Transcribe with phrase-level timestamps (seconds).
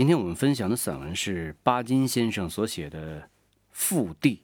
[0.00, 3.20] 今天我们分享的散文是巴金先生所写的
[3.70, 4.36] 《腹地》。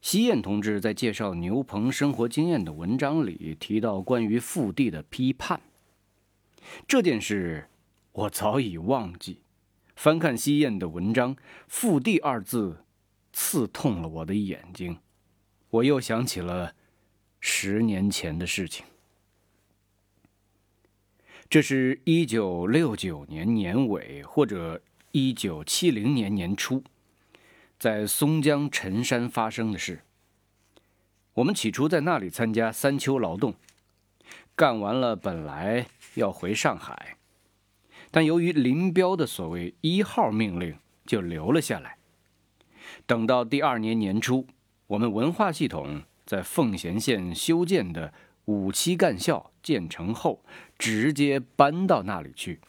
[0.00, 5.60] 西燕同志在介绍牛棚生活经验的文章里提到关于腹地的批判。
[6.88, 7.68] 这件事
[8.12, 9.42] 我早已忘记。
[9.94, 11.36] 翻看西燕的文章
[11.68, 12.86] ，“腹地”二字
[13.30, 14.96] 刺痛了我的眼睛。
[15.68, 16.74] 我又想起了
[17.40, 18.86] 十年前的事情。
[21.50, 24.80] 这是一九六九年年尾或者
[25.12, 26.82] 一九七零年年初，
[27.78, 30.00] 在松江陈山发生的事。
[31.34, 33.54] 我们起初在那里参加三秋劳动，
[34.56, 37.18] 干完了本来要回上海，
[38.10, 41.98] 但由于林彪的所谓一号命令，就留了下来。
[43.06, 44.48] 等到第二年年初，
[44.88, 48.12] 我们文化系统在奉贤县修建的。
[48.46, 50.44] 五七干校建成后，
[50.78, 52.60] 直接搬到那里去。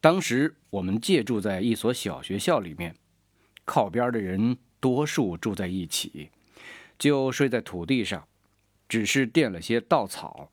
[0.00, 2.94] 当时我们借住在一所小学校里面，
[3.64, 6.30] 靠边的人多数住在一起，
[6.96, 8.28] 就睡在土地上，
[8.88, 10.52] 只是垫了些稻草。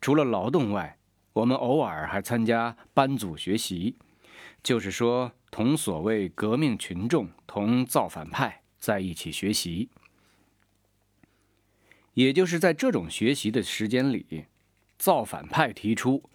[0.00, 0.98] 除了劳动外，
[1.34, 3.94] 我们偶尔还参加班组学习，
[4.62, 9.88] 就是说同所谓革命群众、同造反派在一起学习。
[12.18, 14.46] 也就是在这种学习的时间里，
[14.98, 16.28] 造反派提出，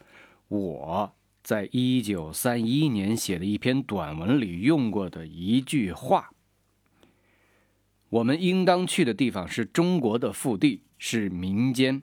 [0.47, 6.31] 我在一九三一年写的一篇短文里用过的一句话
[8.07, 12.01] ：“我们应当去的地方是中国的腹地，是民间。”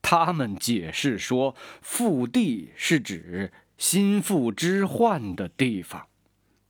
[0.00, 6.06] 他们解释说，腹地是指心腹之患的地方。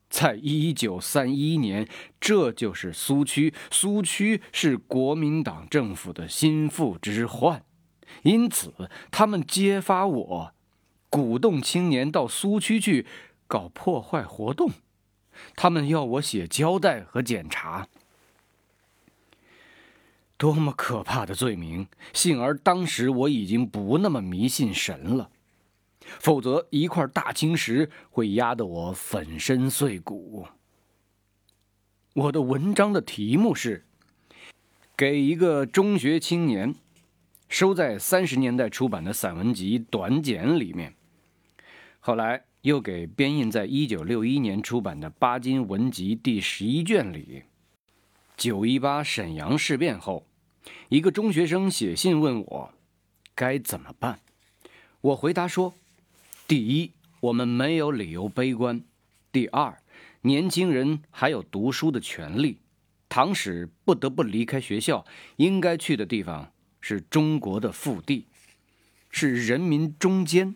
[0.09, 1.89] 在一九三一年，
[2.21, 3.53] 这就是苏区。
[3.71, 7.65] 苏区是国民党政府的心腹之患，
[8.23, 10.55] 因此他们揭发我，
[11.11, 13.05] 鼓动青年到苏区去
[13.47, 14.71] 搞破坏活动。
[15.55, 17.89] 他们要我写交代和检查，
[20.39, 21.89] 多么可怕的罪名！
[22.15, 25.31] 幸而当时我已经不那么迷信神了。
[26.21, 30.47] 否则，一块大青石会压得我粉身碎骨。
[32.15, 33.85] 我的文章的题目是
[34.97, 36.73] 《给一个中学青年》，
[37.49, 40.95] 收在三十年代出版的散文集《短简》里面。
[42.01, 47.43] 后来又给编印在一九六一年出版的《巴金文集》第十一卷里。
[48.37, 50.27] 九一八沈阳事变后，
[50.89, 52.75] 一个中学生写信问我
[53.35, 54.21] 该怎么办，
[55.01, 55.75] 我回答说。
[56.49, 58.79] 第一，我们没有理由悲观；
[59.33, 59.83] 第二，
[60.21, 62.61] 年轻人还有读书的权利。
[63.09, 65.05] 唐史不得不离开学校，
[65.39, 68.27] 应该去的地方是中国的腹地，
[69.11, 70.55] 是人民中间。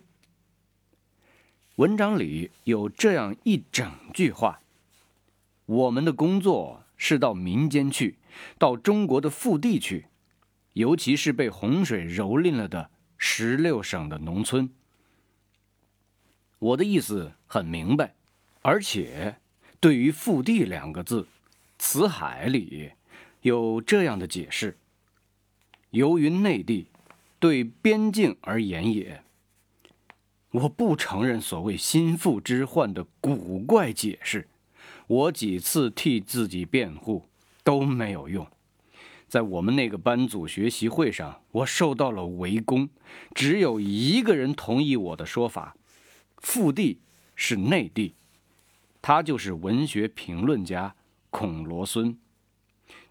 [1.75, 4.61] 文章里有这样一整句话：
[5.67, 8.19] 我们的工作是到民间去，
[8.59, 10.07] 到中国的腹地去，
[10.75, 14.71] 尤其是被洪水蹂躏了的十六省的农村。
[16.61, 18.15] 我的意思很明白，
[18.61, 19.37] 而且
[19.81, 21.27] 对于“腹地”两个字，
[21.79, 22.93] 辞海里
[23.41, 24.77] 有这样的解释：
[25.91, 26.89] 由于内地
[27.39, 29.23] 对边境而言也。
[30.51, 34.47] 我不承认所谓“心腹之患”的古怪解释，
[35.07, 37.25] 我几次替自己辩护
[37.65, 38.47] 都没有用。
[39.27, 42.91] 在我们那个班组学习会上，我受到了围攻，
[43.35, 45.75] 只有一个人同意我的说法。
[46.41, 47.01] 腹地
[47.37, 48.15] 是内地，
[49.01, 50.95] 他就是文学评论家
[51.31, 52.19] 孔罗孙，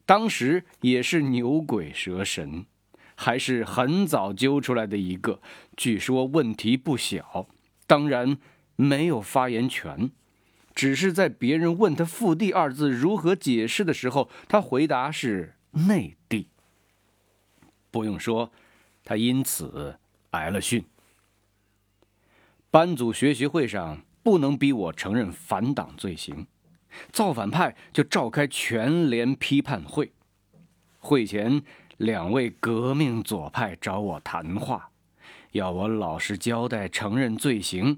[0.06, 2.66] 当时也是牛鬼蛇神，
[3.16, 5.42] 还是很早揪出来的一个。
[5.78, 7.48] 据说问题不小，
[7.88, 8.38] 当然
[8.76, 10.12] 没有发言权，
[10.74, 16.48] 只是在别人问他“腹地”二字如何解释的时候，他回答是内地。
[17.92, 18.52] 不用说，
[19.04, 19.98] 他因此
[20.32, 20.86] 挨了训。
[22.72, 26.46] 班组学习会上不能逼我承认反党罪行，
[27.12, 30.12] 造反派就召开全连批判会。
[31.00, 31.64] 会前，
[31.98, 34.92] 两位革命左派找我谈话，
[35.54, 37.98] 要我老实交代承认罪行，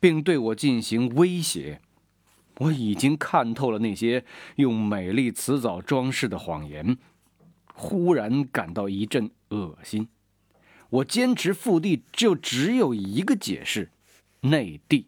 [0.00, 1.82] 并对我进行威胁。
[2.60, 4.24] 我已经看透了那些
[4.56, 6.96] 用美丽辞藻装饰的谎言，
[7.74, 10.08] 忽然感到一阵恶心。
[10.88, 13.90] 我坚持腹地就只有一个解释。
[14.50, 15.06] 内地，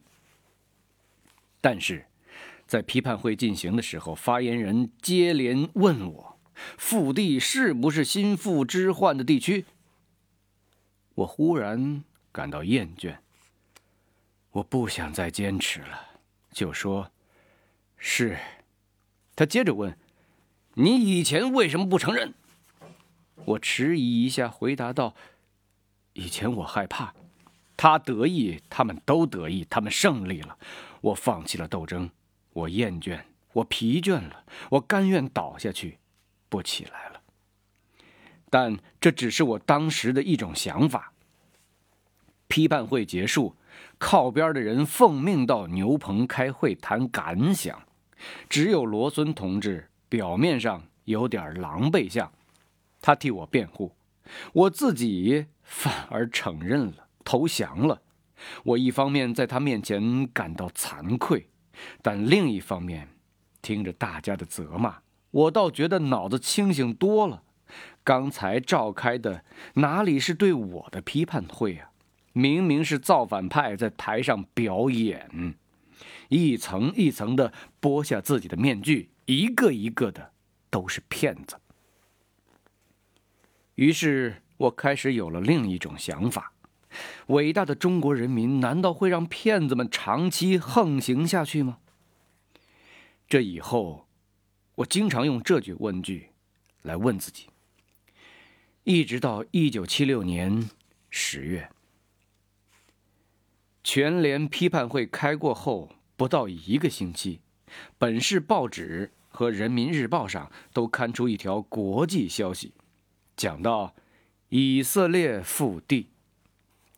[1.61, 2.07] 但是，
[2.67, 6.39] 在批判会进行的时候，发言人接连问我
[6.79, 9.65] ：“腹地是不是心腹之患的地区？”
[11.17, 13.19] 我忽然感到厌倦，
[14.53, 16.21] 我不想再坚持了，
[16.53, 17.11] 就说
[17.99, 18.39] ：“是。”
[19.37, 19.97] 他接着问
[20.75, 22.35] ：“你以前为什么不承认？”
[23.47, 25.15] 我迟疑一下，回答道
[26.13, 27.15] ：“以前我害怕，
[27.83, 30.59] 他得意，他们都得意，他们胜利了，
[31.01, 32.11] 我放弃了斗争，
[32.53, 33.19] 我厌倦，
[33.55, 35.97] 我疲倦了，我甘愿倒下去，
[36.51, 37.23] 不起来了。
[38.51, 41.15] 但这只是我当时的一种想法。
[42.49, 43.57] 批判会结束，
[43.97, 47.83] 靠边的人奉命到牛棚开会谈感想，
[48.51, 52.31] 只有罗孙同志表面上有点狼狈相。
[53.01, 53.95] 他替我辩护，
[54.53, 58.03] 我自己反而承认了，投降了。
[58.65, 61.49] 我一方面在他面前感到惭愧，
[62.03, 63.09] 但另一方面，
[63.61, 65.01] 听着大家的责骂，
[65.31, 67.43] 我倒觉得脑子清醒多了。
[68.03, 69.45] 刚才召开的
[69.75, 71.91] 哪里是对我的批判会啊？
[72.33, 75.55] 明明是造反派在台上表演，
[76.29, 80.33] 一层一层的剥下自己的面具，一个一个的
[80.71, 81.57] 都是骗子。
[83.75, 86.53] 于是我开始有了另一种想法：
[87.27, 91.79] 伟大的中国人民难道会让骗子们长期横行下去吗？
[93.29, 94.09] 这以后，
[94.77, 96.31] 我经常用这句问句
[96.83, 97.47] 来问自己。
[98.85, 100.69] 一直到一九七六年
[101.11, 101.71] 十月，
[103.85, 107.41] 全联批判会开过后不到一个星期，
[107.99, 112.73] 本市报纸和《人民日报》上都刊出一条国际消息。
[113.37, 113.95] 讲到
[114.49, 116.10] 以色列腹地，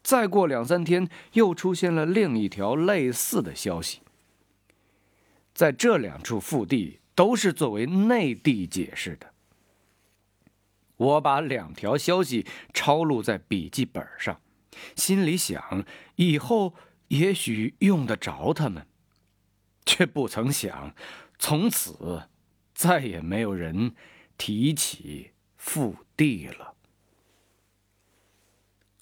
[0.02, 4.00] 再过两三天又出现了另一条类似的消息。
[5.54, 9.32] 在这两处腹地都是作为内地解释的。
[10.96, 14.40] 我把两条消息抄录在笔记本上，
[14.96, 15.84] 心里想
[16.16, 16.75] 以后
[17.08, 18.87] 也许用得着他们，
[19.84, 20.94] 却不曾想，
[21.38, 22.22] 从此
[22.75, 23.94] 再也没有人
[24.37, 25.32] 提起。
[25.64, 26.75] 腹地了。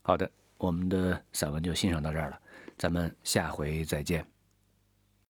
[0.02, 0.30] 好的，
[0.60, 2.38] 我们的散文就欣赏到这儿了，
[2.78, 4.24] 咱们下回再见。